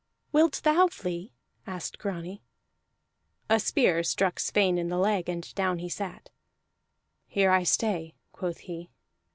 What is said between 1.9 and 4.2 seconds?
Grani. A spear